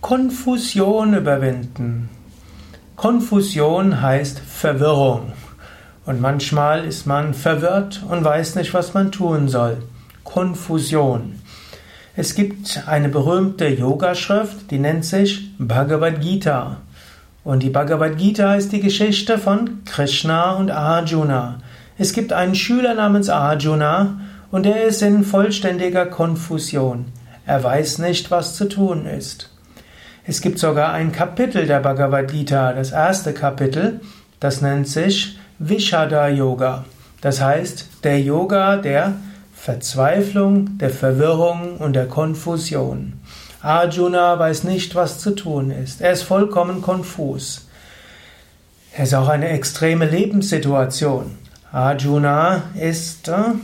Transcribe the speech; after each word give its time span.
Konfusion 0.00 1.12
überwinden. 1.12 2.08
Konfusion 2.96 4.00
heißt 4.00 4.40
Verwirrung. 4.40 5.32
Und 6.06 6.22
manchmal 6.22 6.86
ist 6.86 7.06
man 7.06 7.34
verwirrt 7.34 8.02
und 8.08 8.24
weiß 8.24 8.54
nicht, 8.54 8.72
was 8.72 8.94
man 8.94 9.12
tun 9.12 9.48
soll. 9.48 9.82
Konfusion. 10.24 11.38
Es 12.16 12.34
gibt 12.34 12.82
eine 12.86 13.10
berühmte 13.10 13.68
Yogaschrift, 13.68 14.70
die 14.70 14.78
nennt 14.78 15.04
sich 15.04 15.54
Bhagavad 15.58 16.22
Gita. 16.22 16.78
Und 17.44 17.62
die 17.62 17.70
Bhagavad 17.70 18.16
Gita 18.16 18.54
ist 18.54 18.72
die 18.72 18.80
Geschichte 18.80 19.36
von 19.36 19.84
Krishna 19.84 20.52
und 20.52 20.70
Arjuna. 20.70 21.58
Es 21.98 22.14
gibt 22.14 22.32
einen 22.32 22.54
Schüler 22.54 22.94
namens 22.94 23.28
Arjuna 23.28 24.18
und 24.50 24.64
er 24.64 24.84
ist 24.84 25.02
in 25.02 25.24
vollständiger 25.24 26.06
Konfusion. 26.06 27.04
Er 27.44 27.62
weiß 27.62 27.98
nicht, 27.98 28.30
was 28.30 28.56
zu 28.56 28.66
tun 28.66 29.04
ist. 29.04 29.50
Es 30.30 30.40
gibt 30.40 30.60
sogar 30.60 30.92
ein 30.92 31.10
Kapitel 31.10 31.66
der 31.66 31.80
Bhagavad 31.80 32.30
Gita, 32.30 32.72
das 32.72 32.92
erste 32.92 33.34
Kapitel, 33.34 34.00
das 34.38 34.60
nennt 34.60 34.86
sich 34.86 35.36
Vishada 35.58 36.28
Yoga. 36.28 36.84
Das 37.20 37.40
heißt, 37.40 38.04
der 38.04 38.20
Yoga 38.20 38.76
der 38.76 39.14
Verzweiflung, 39.52 40.78
der 40.78 40.90
Verwirrung 40.90 41.78
und 41.78 41.94
der 41.94 42.06
Konfusion. 42.06 43.14
Arjuna 43.60 44.38
weiß 44.38 44.62
nicht, 44.62 44.94
was 44.94 45.18
zu 45.18 45.32
tun 45.32 45.72
ist. 45.72 46.00
Er 46.00 46.12
ist 46.12 46.22
vollkommen 46.22 46.80
konfus. 46.80 47.66
Es 48.96 49.08
ist 49.08 49.14
auch 49.14 49.28
eine 49.28 49.48
extreme 49.48 50.06
Lebenssituation. 50.06 51.38
Arjuna 51.72 52.70
ist 52.80 53.26
äh, 53.26 53.54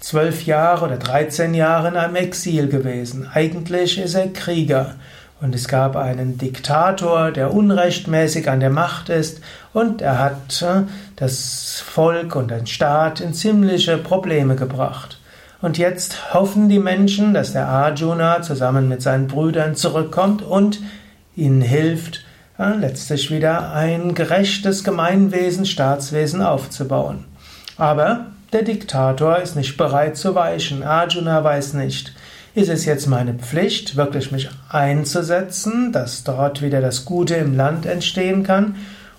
zwölf 0.00 0.46
Jahre 0.46 0.86
oder 0.86 0.96
dreizehn 0.96 1.52
Jahre 1.52 1.88
in 1.88 1.96
einem 1.96 2.16
Exil 2.16 2.68
gewesen. 2.68 3.28
Eigentlich 3.34 3.98
ist 3.98 4.14
er 4.14 4.28
Krieger. 4.28 4.94
Und 5.40 5.54
es 5.54 5.68
gab 5.68 5.96
einen 5.96 6.38
Diktator, 6.38 7.30
der 7.30 7.52
unrechtmäßig 7.52 8.48
an 8.48 8.60
der 8.60 8.70
Macht 8.70 9.10
ist, 9.10 9.42
und 9.74 10.00
er 10.00 10.18
hat 10.18 10.62
äh, 10.62 10.82
das 11.16 11.82
Volk 11.84 12.34
und 12.34 12.50
den 12.50 12.66
Staat 12.66 13.20
in 13.20 13.34
ziemliche 13.34 13.98
Probleme 13.98 14.56
gebracht. 14.56 15.18
Und 15.60 15.76
jetzt 15.76 16.32
hoffen 16.32 16.68
die 16.68 16.78
Menschen, 16.78 17.34
dass 17.34 17.52
der 17.52 17.68
Arjuna 17.68 18.40
zusammen 18.40 18.88
mit 18.88 19.02
seinen 19.02 19.26
Brüdern 19.26 19.74
zurückkommt 19.74 20.42
und 20.42 20.80
ihnen 21.34 21.60
hilft, 21.60 22.24
äh, 22.58 22.74
letztlich 22.74 23.30
wieder 23.30 23.72
ein 23.72 24.14
gerechtes 24.14 24.84
Gemeinwesen, 24.84 25.66
Staatswesen 25.66 26.40
aufzubauen. 26.40 27.24
Aber 27.76 28.26
der 28.52 28.62
Diktator 28.62 29.38
ist 29.38 29.56
nicht 29.56 29.76
bereit 29.76 30.16
zu 30.16 30.34
weichen. 30.34 30.82
Arjuna 30.82 31.44
weiß 31.44 31.74
nicht, 31.74 32.14
ist 32.56 32.70
es 32.70 32.86
jetzt 32.86 33.06
meine 33.06 33.34
Pflicht, 33.34 33.96
wirklich 33.96 34.32
mich 34.32 34.48
einzusetzen, 34.70 35.92
dass 35.92 36.24
dort 36.24 36.62
wieder 36.62 36.80
das 36.80 37.04
Gute 37.04 37.34
im 37.34 37.54
Land 37.54 37.84
entstehen 37.84 38.44
kann? 38.44 38.76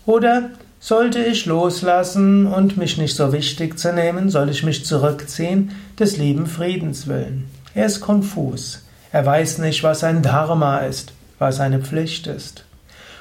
Oder 0.08 0.50
sollte 0.80 1.20
ich 1.20 1.46
loslassen 1.46 2.48
und 2.48 2.78
mich 2.78 2.98
nicht 2.98 3.16
so 3.16 3.32
wichtig 3.32 3.78
zu 3.78 3.94
nehmen? 3.94 4.32
Soll 4.32 4.50
ich 4.50 4.64
mich 4.64 4.86
zurückziehen, 4.86 5.72
des 6.00 6.18
lieben 6.18 6.48
Friedens 6.48 7.06
willen? 7.06 7.48
Er 7.76 7.86
ist 7.86 8.02
konfus. 8.02 8.84
Er 9.12 9.24
weiß 9.24 9.60
nicht, 9.60 9.84
was 9.84 10.04
ein 10.04 10.24
Dharma 10.24 10.80
ist, 10.80 11.14
was 11.38 11.60
eine 11.60 11.80
Pflicht 11.80 12.26
ist. 12.26 12.66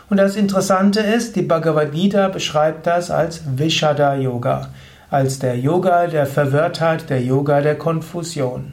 Und 0.09 0.17
das 0.17 0.35
Interessante 0.35 1.01
ist, 1.01 1.37
die 1.37 1.43
Bhagavad 1.43 1.93
Gita 1.93 2.29
beschreibt 2.29 2.87
das 2.87 3.11
als 3.11 3.43
Vishada 3.59 4.15
Yoga, 4.15 4.71
als 5.11 5.41
der 5.41 5.59
Yoga 5.59 6.07
der 6.07 6.25
Verwirrtheit, 6.25 7.11
der 7.11 7.21
Yoga 7.21 7.61
der 7.61 7.77
Konfusion. 7.77 8.73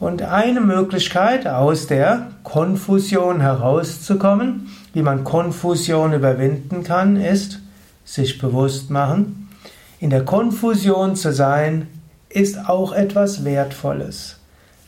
Und 0.00 0.22
eine 0.22 0.62
Möglichkeit, 0.62 1.46
aus 1.46 1.86
der 1.86 2.28
Konfusion 2.42 3.42
herauszukommen, 3.42 4.70
wie 4.94 5.02
man 5.02 5.24
Konfusion 5.24 6.14
überwinden 6.14 6.82
kann, 6.84 7.16
ist, 7.16 7.60
sich 8.06 8.38
bewusst 8.38 8.88
machen, 8.88 9.50
in 10.00 10.08
der 10.08 10.24
Konfusion 10.24 11.16
zu 11.16 11.34
sein, 11.34 11.86
ist 12.30 12.66
auch 12.66 12.92
etwas 12.92 13.44
Wertvolles. 13.44 14.38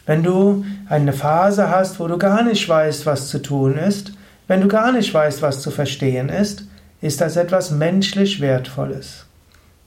Wenn 0.06 0.22
du 0.22 0.64
eine 0.88 1.12
Phase 1.12 1.68
hast, 1.68 2.00
wo 2.00 2.08
du 2.08 2.16
gar 2.16 2.42
nicht 2.42 2.66
weißt, 2.66 3.04
was 3.04 3.28
zu 3.28 3.42
tun 3.42 3.76
ist, 3.76 4.14
wenn 4.48 4.62
du 4.62 4.68
gar 4.68 4.92
nicht 4.92 5.12
weißt, 5.12 5.42
was 5.42 5.60
zu 5.60 5.70
verstehen 5.70 6.30
ist, 6.30 6.64
ist 7.02 7.20
das 7.20 7.36
etwas 7.36 7.70
menschlich 7.70 8.40
Wertvolles. 8.40 9.26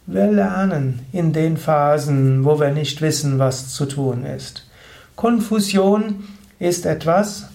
Wir 0.06 0.31
lernen 0.31 1.00
in 1.12 1.34
den 1.34 1.57
Phasen, 1.57 2.46
wo 2.46 2.59
wir 2.59 2.69
nicht 2.69 3.02
wissen, 3.02 3.40
was 3.40 3.69
zu 3.69 3.88
tun 3.88 4.24
ist. 4.24 4.66
Konfusion 5.16 6.26
ist 6.59 6.86
etwas, 6.86 7.48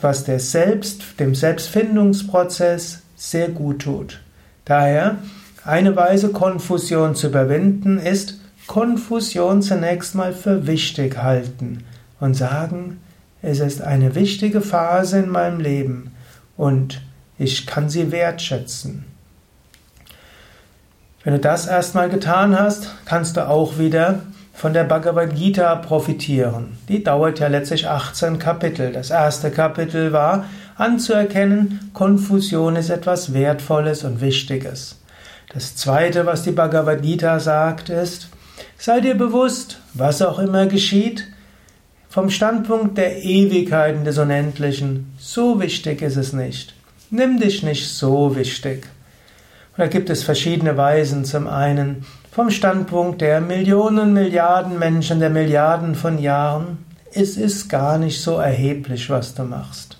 was 0.00 0.24
der 0.24 0.40
Selbst, 0.40 1.18
dem 1.18 1.34
Selbstfindungsprozess 1.34 3.02
sehr 3.16 3.48
gut 3.48 3.82
tut. 3.82 4.20
Daher, 4.64 5.18
eine 5.64 5.94
Weise, 5.94 6.30
Konfusion 6.30 7.14
zu 7.14 7.28
überwinden, 7.28 7.98
ist, 7.98 8.40
Konfusion 8.66 9.62
zunächst 9.62 10.14
mal 10.14 10.32
für 10.32 10.66
wichtig 10.66 11.18
halten 11.18 11.84
und 12.20 12.34
sagen, 12.34 13.00
es 13.42 13.60
ist 13.60 13.82
eine 13.82 14.14
wichtige 14.14 14.60
Phase 14.60 15.18
in 15.18 15.28
meinem 15.28 15.60
Leben 15.60 16.12
und 16.56 17.02
ich 17.38 17.66
kann 17.66 17.88
sie 17.88 18.12
wertschätzen. 18.12 19.04
Wenn 21.24 21.34
du 21.34 21.40
das 21.40 21.66
erstmal 21.66 22.08
getan 22.08 22.58
hast, 22.58 22.88
kannst 23.04 23.36
du 23.36 23.48
auch 23.48 23.78
wieder 23.78 24.22
von 24.52 24.72
der 24.72 24.84
Bhagavad 24.84 25.34
Gita 25.34 25.74
profitieren. 25.76 26.78
Die 26.88 27.02
dauert 27.02 27.40
ja 27.40 27.48
letztlich 27.48 27.88
18 27.88 28.38
Kapitel. 28.38 28.92
Das 28.92 29.10
erste 29.10 29.50
Kapitel 29.50 30.12
war 30.12 30.44
anzuerkennen, 30.76 31.90
Konfusion 31.94 32.76
ist 32.76 32.90
etwas 32.90 33.32
Wertvolles 33.32 34.04
und 34.04 34.20
Wichtiges. 34.20 34.98
Das 35.52 35.76
zweite, 35.76 36.26
was 36.26 36.42
die 36.42 36.52
Bhagavad 36.52 37.02
Gita 37.02 37.38
sagt, 37.38 37.90
ist, 37.90 38.28
sei 38.78 39.00
dir 39.00 39.14
bewusst, 39.14 39.80
was 39.94 40.22
auch 40.22 40.38
immer 40.38 40.66
geschieht, 40.66 41.26
vom 42.08 42.30
Standpunkt 42.30 42.98
der 42.98 43.22
Ewigkeiten 43.22 44.04
des 44.04 44.18
Unendlichen, 44.18 45.14
so 45.18 45.60
wichtig 45.60 46.02
ist 46.02 46.16
es 46.16 46.32
nicht. 46.32 46.74
Nimm 47.10 47.38
dich 47.40 47.62
nicht 47.62 47.88
so 47.88 48.36
wichtig. 48.36 48.86
Und 49.72 49.78
da 49.78 49.86
gibt 49.86 50.10
es 50.10 50.22
verschiedene 50.22 50.76
Weisen. 50.76 51.24
Zum 51.24 51.46
einen, 51.46 52.04
vom 52.30 52.50
Standpunkt 52.50 53.20
der 53.22 53.40
Millionen, 53.40 54.12
Milliarden 54.12 54.78
Menschen, 54.78 55.20
der 55.20 55.30
Milliarden 55.30 55.94
von 55.94 56.18
Jahren, 56.18 56.84
es 57.14 57.36
ist 57.36 57.68
gar 57.68 57.98
nicht 57.98 58.20
so 58.20 58.36
erheblich, 58.36 59.08
was 59.08 59.34
du 59.34 59.44
machst. 59.44 59.98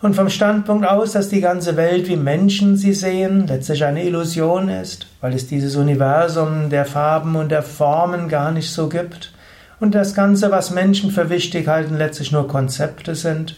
Und 0.00 0.16
vom 0.16 0.28
Standpunkt 0.30 0.86
aus, 0.86 1.12
dass 1.12 1.28
die 1.28 1.40
ganze 1.40 1.76
Welt, 1.76 2.08
wie 2.08 2.16
Menschen 2.16 2.76
sie 2.76 2.92
sehen, 2.92 3.46
letztlich 3.46 3.84
eine 3.84 4.04
Illusion 4.04 4.68
ist, 4.68 5.06
weil 5.20 5.32
es 5.32 5.46
dieses 5.46 5.76
Universum 5.76 6.70
der 6.70 6.86
Farben 6.86 7.36
und 7.36 7.50
der 7.50 7.62
Formen 7.62 8.28
gar 8.28 8.50
nicht 8.50 8.70
so 8.70 8.88
gibt 8.88 9.32
und 9.78 9.94
das 9.94 10.14
Ganze, 10.14 10.50
was 10.50 10.70
Menschen 10.70 11.10
für 11.10 11.30
wichtig 11.30 11.68
halten, 11.68 11.96
letztlich 11.96 12.32
nur 12.32 12.48
Konzepte 12.48 13.14
sind 13.14 13.54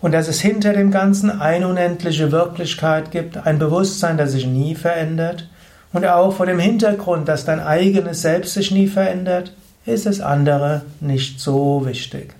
und 0.00 0.12
dass 0.12 0.28
es 0.28 0.40
hinter 0.40 0.72
dem 0.72 0.90
Ganzen 0.90 1.40
eine 1.40 1.68
unendliche 1.68 2.32
Wirklichkeit 2.32 3.10
gibt, 3.10 3.46
ein 3.46 3.58
Bewusstsein, 3.58 4.18
das 4.18 4.32
sich 4.32 4.46
nie 4.46 4.74
verändert 4.74 5.48
und 5.92 6.04
auch 6.04 6.32
vor 6.32 6.46
dem 6.46 6.58
Hintergrund, 6.58 7.28
dass 7.28 7.44
dein 7.44 7.60
eigenes 7.60 8.22
Selbst 8.22 8.54
sich 8.54 8.70
nie 8.70 8.88
verändert, 8.88 9.52
ist 9.86 10.06
das 10.06 10.20
andere 10.20 10.82
nicht 11.00 11.40
so 11.40 11.86
wichtig. 11.86 12.34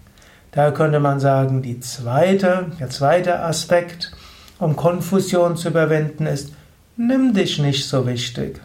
Da 0.53 0.71
könnte 0.71 1.01
man 1.01 1.21
sagen, 1.21 1.63
die 1.63 1.81
zweite, 1.81 2.67
der 2.81 2.91
zweite 2.91 3.41
Aspekt, 3.41 4.13
um 4.59 4.75
Konfusion 4.75 5.57
zu 5.57 5.69
überwinden, 5.69 6.27
ist, 6.27 6.53
nimm 6.97 7.35
dich 7.35 7.59
nicht 7.59 7.87
so 7.87 8.07
wichtig. 8.07 8.61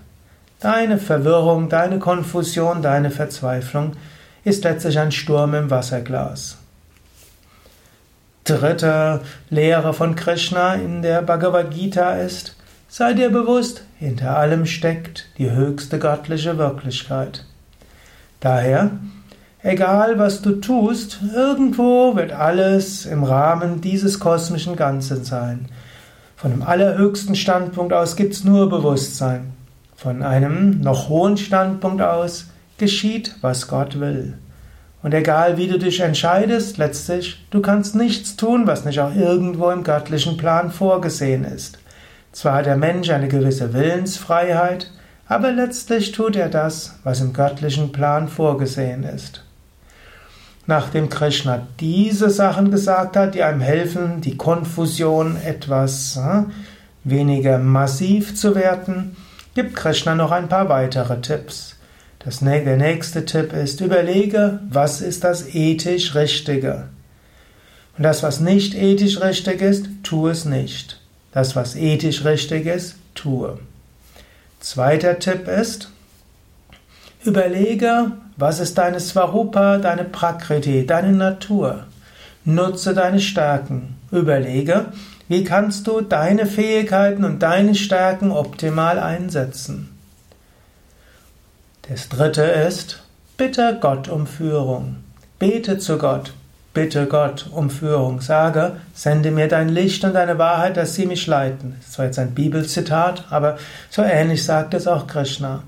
Deine 0.60 0.98
Verwirrung, 0.98 1.70
deine 1.70 2.00
Konfusion, 2.00 2.82
deine 2.82 3.12
Verzweiflung 3.12 3.94
ist 4.44 4.64
letztlich 4.64 5.00
ein 5.00 5.12
Sturm 5.12 5.54
im 5.54 5.70
Wasserglas. 5.70 6.61
Dritte 8.52 9.22
Lehre 9.50 9.94
von 9.94 10.16
Krishna 10.16 10.74
in 10.74 11.02
der 11.02 11.22
Bhagavad 11.22 11.72
Gita 11.72 12.16
ist, 12.16 12.54
Sei 12.90 13.14
dir 13.14 13.30
bewusst, 13.30 13.84
hinter 13.98 14.38
allem 14.38 14.66
steckt 14.66 15.30
die 15.38 15.50
höchste 15.50 16.00
göttliche 16.00 16.58
Wirklichkeit. 16.58 17.46
Daher, 18.42 18.92
egal 19.64 20.20
was 20.20 20.42
du 20.42 20.56
tust, 20.60 21.20
irgendwo 21.34 22.18
wird 22.18 22.34
alles 22.34 23.06
im 23.06 23.24
Rahmen 23.24 23.80
dieses 23.80 24.20
kosmischen 24.20 24.76
Ganzen 24.76 25.24
sein. 25.24 25.68
Von 26.36 26.52
dem 26.52 26.64
allerhöchsten 26.64 27.36
Standpunkt 27.36 27.94
aus 27.94 28.18
gibt 28.18 28.34
es 28.34 28.44
nur 28.44 28.70
Bewusstsein. 28.70 29.54
Von 29.96 30.24
einem 30.24 30.82
noch 30.82 31.08
hohen 31.08 31.38
Standpunkt 31.38 32.02
aus 32.02 32.48
geschieht, 32.78 33.34
was 33.40 33.70
Gott 33.70 34.02
will. 34.02 34.34
Und 35.04 35.14
egal 35.14 35.58
wie 35.58 35.68
du 35.68 35.80
dich 35.80 36.00
entscheidest, 36.00 36.78
letztlich, 36.78 37.46
du 37.50 37.62
kannst 37.62 37.96
nichts 37.96 38.36
tun, 38.36 38.68
was 38.68 38.86
nicht 38.86 39.00
auch 39.00 39.16
irgendwo 39.16 39.70
im 39.72 39.84
göttlichen 39.84 40.38
Plan 40.38 40.72
vorgesehen 40.72 41.44
ist. 41.44 41.80
Zwar 42.32 42.56
hat 42.56 42.66
der 42.66 42.78
Mensch 42.78 43.10
eine 43.10 43.28
gewisse 43.28 43.74
Willensfreiheit, 43.74 44.92
aber 45.28 45.52
letztlich 45.52 46.12
tut 46.12 46.36
er 46.36 46.50
das, 46.50 47.00
was 47.04 47.22
im 47.22 47.34
göttlichen 47.34 47.92
Plan 47.92 48.28
vorgesehen 48.28 49.04
ist. 49.04 49.44
nachdem 50.72 51.10
Krishna 51.10 51.68
diese 51.80 52.30
Sachen 52.30 52.72
gesagt 52.72 53.18
hat, 53.18 53.36
die 53.36 53.44
einem 53.44 53.62
helfen, 53.62 54.22
die 54.22 54.38
Konfusion 54.38 55.38
etwas 55.44 56.18
äh, 56.18 56.44
weniger 57.04 57.58
massiv 57.58 58.36
zu 58.36 58.56
werden, 58.56 59.18
gibt 59.54 59.76
Krishna 59.76 60.16
noch 60.16 60.32
ein 60.32 60.48
paar 60.48 60.70
weitere 60.70 61.20
Tipps. 61.20 61.76
Das, 62.24 62.40
der 62.40 62.78
nächste 62.78 63.26
Tipp 63.26 63.52
ist, 63.52 63.82
überlege, 63.82 64.60
was 64.70 65.02
ist 65.02 65.24
das 65.24 65.56
ethisch 65.56 66.14
Richtige. 66.14 66.90
Und 67.98 68.04
das, 68.04 68.22
was 68.22 68.40
nicht 68.40 68.76
ethisch 68.76 69.22
richtig 69.22 69.62
ist, 69.62 69.88
tu 70.04 70.28
es 70.28 70.46
nicht. 70.46 71.00
Das, 71.32 71.56
was 71.56 71.76
ethisch 71.76 72.24
richtig 72.24 72.68
ist, 72.68 72.96
tue. 73.16 73.58
Zweiter 74.60 75.18
Tipp 75.18 75.48
ist, 75.48 75.90
überlege, 77.24 78.12
was 78.38 78.60
ist 78.60 78.78
deine 78.78 79.00
Svarupa, 79.00 79.80
deine 79.80 80.04
Prakriti, 80.04 80.86
deine 80.86 81.14
Natur. 81.14 81.86
Nutze 82.46 82.94
deine 82.94 83.20
Stärken. 83.20 83.96
Überlege, 84.12 84.88
wie 85.28 85.44
kannst 85.44 85.88
du 85.88 86.02
deine 86.02 86.46
Fähigkeiten 86.46 87.24
und 87.24 87.42
deine 87.42 87.74
Stärken 87.74 88.32
optimal 88.32 89.00
einsetzen. 89.00 89.91
Das 91.92 92.08
dritte 92.08 92.44
ist, 92.44 93.02
bitte 93.36 93.78
Gott 93.82 94.08
um 94.08 94.26
Führung. 94.26 95.04
Bete 95.40 95.78
zu 95.78 95.98
Gott. 95.98 96.32
Bitte 96.74 97.06
Gott 97.06 97.50
um 97.52 97.70
Führung. 97.70 98.22
Sage, 98.22 98.78
sende 98.94 99.30
mir 99.30 99.50
dein 99.50 99.68
Licht 99.68 100.02
und 100.06 100.14
deine 100.14 100.38
Wahrheit, 100.38 100.78
dass 100.78 100.96
sie 100.96 101.06
mich 101.06 101.28
leiten. 101.28 101.76
Das 101.86 102.00
war 102.00 102.06
jetzt 102.06 102.18
ein 102.18 102.34
Bibelzitat, 102.34 103.26
aber 103.30 103.58
so 103.90 104.04
ähnlich 104.04 104.46
sagt 104.46 104.74
es 104.74 104.88
auch 104.88 105.06
Krishna. 105.06 105.64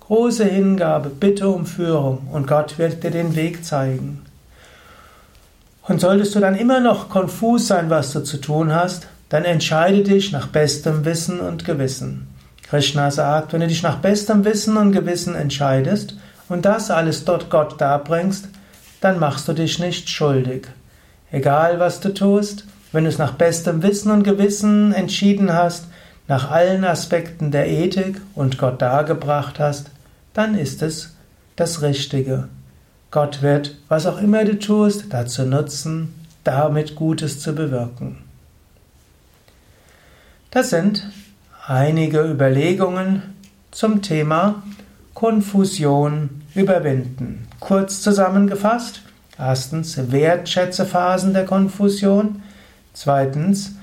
Große 0.00 0.46
Hingabe, 0.46 1.10
bitte 1.10 1.48
um 1.48 1.64
Führung 1.64 2.26
und 2.32 2.48
Gott 2.48 2.76
wird 2.80 3.04
dir 3.04 3.12
den 3.12 3.36
Weg 3.36 3.64
zeigen. 3.64 4.24
Und 5.82 6.00
solltest 6.00 6.34
du 6.34 6.40
dann 6.40 6.56
immer 6.56 6.80
noch 6.80 7.08
konfus 7.08 7.68
sein, 7.68 7.88
was 7.88 8.12
du 8.12 8.24
zu 8.24 8.38
tun 8.38 8.74
hast, 8.74 9.06
dann 9.28 9.44
entscheide 9.44 10.02
dich 10.02 10.32
nach 10.32 10.48
bestem 10.48 11.04
Wissen 11.04 11.38
und 11.38 11.64
Gewissen. 11.64 12.27
Krishna 12.68 13.10
sagt, 13.10 13.52
wenn 13.52 13.60
du 13.60 13.66
dich 13.66 13.82
nach 13.82 13.96
bestem 13.96 14.44
Wissen 14.44 14.76
und 14.76 14.92
Gewissen 14.92 15.34
entscheidest 15.34 16.16
und 16.48 16.64
das 16.64 16.90
alles 16.90 17.24
dort 17.24 17.48
Gott 17.48 17.80
darbringst, 17.80 18.48
dann 19.00 19.18
machst 19.18 19.48
du 19.48 19.54
dich 19.54 19.78
nicht 19.78 20.10
schuldig. 20.10 20.68
Egal 21.30 21.80
was 21.80 22.00
du 22.00 22.12
tust, 22.12 22.66
wenn 22.92 23.04
du 23.04 23.10
es 23.10 23.18
nach 23.18 23.32
bestem 23.32 23.82
Wissen 23.82 24.10
und 24.10 24.22
Gewissen 24.22 24.92
entschieden 24.92 25.52
hast, 25.52 25.86
nach 26.26 26.50
allen 26.50 26.84
Aspekten 26.84 27.50
der 27.50 27.68
Ethik 27.68 28.20
und 28.34 28.58
Gott 28.58 28.82
dargebracht 28.82 29.58
hast, 29.58 29.90
dann 30.34 30.54
ist 30.54 30.82
es 30.82 31.16
das 31.56 31.80
Richtige. 31.80 32.48
Gott 33.10 33.40
wird, 33.40 33.76
was 33.88 34.04
auch 34.04 34.20
immer 34.20 34.44
du 34.44 34.58
tust, 34.58 35.06
dazu 35.10 35.44
nutzen, 35.44 36.14
damit 36.44 36.96
Gutes 36.96 37.40
zu 37.40 37.54
bewirken. 37.54 38.18
Das 40.50 40.70
sind 40.70 41.08
einige 41.68 42.22
Überlegungen 42.22 43.22
zum 43.70 44.00
Thema 44.00 44.62
Konfusion 45.12 46.42
überwinden. 46.54 47.46
Kurz 47.60 48.00
zusammengefasst. 48.00 49.02
Erstens, 49.38 50.10
wertschätze 50.10 50.86
Phasen 50.86 51.34
der 51.34 51.44
Konfusion. 51.44 52.42
Zweitens, 52.94 53.74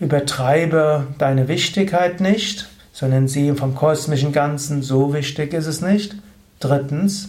übertreibe 0.00 1.08
deine 1.18 1.46
Wichtigkeit 1.46 2.20
nicht, 2.20 2.68
sondern 2.92 3.28
sieh 3.28 3.52
vom 3.52 3.74
kosmischen 3.74 4.32
Ganzen, 4.32 4.82
so 4.82 5.12
wichtig 5.12 5.52
ist 5.52 5.66
es 5.66 5.82
nicht. 5.82 6.16
Drittens, 6.58 7.28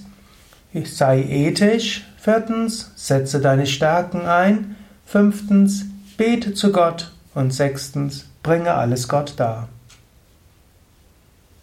sei 0.85 1.21
ethisch. 1.21 2.05
Viertens, 2.17 2.91
setze 2.95 3.41
deine 3.41 3.67
Stärken 3.67 4.21
ein. 4.21 4.77
Fünftens, 5.05 5.85
bete 6.15 6.53
zu 6.53 6.71
Gott. 6.71 7.11
Und 7.33 7.53
sechstens, 7.53 8.25
bringe 8.41 8.73
alles 8.73 9.09
Gott 9.09 9.33
dar. 9.35 9.67